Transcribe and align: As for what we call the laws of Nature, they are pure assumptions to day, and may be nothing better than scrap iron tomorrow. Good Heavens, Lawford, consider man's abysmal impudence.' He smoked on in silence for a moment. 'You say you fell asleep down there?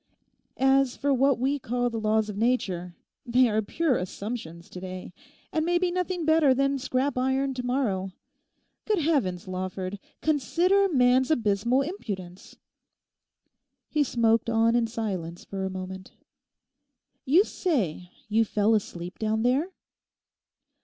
As 0.57 0.97
for 0.97 1.13
what 1.13 1.37
we 1.37 1.59
call 1.59 1.91
the 1.91 1.99
laws 1.99 2.27
of 2.27 2.35
Nature, 2.35 2.95
they 3.23 3.47
are 3.47 3.61
pure 3.61 3.97
assumptions 3.97 4.67
to 4.71 4.79
day, 4.81 5.13
and 5.53 5.63
may 5.63 5.77
be 5.77 5.91
nothing 5.91 6.25
better 6.25 6.55
than 6.55 6.79
scrap 6.79 7.19
iron 7.19 7.53
tomorrow. 7.53 8.11
Good 8.85 8.97
Heavens, 8.97 9.47
Lawford, 9.47 9.99
consider 10.19 10.89
man's 10.89 11.29
abysmal 11.29 11.83
impudence.' 11.83 12.55
He 13.89 14.03
smoked 14.03 14.49
on 14.49 14.75
in 14.75 14.87
silence 14.87 15.45
for 15.45 15.65
a 15.65 15.69
moment. 15.69 16.13
'You 17.23 17.43
say 17.43 18.09
you 18.27 18.43
fell 18.43 18.73
asleep 18.73 19.19
down 19.19 19.43
there? 19.43 19.69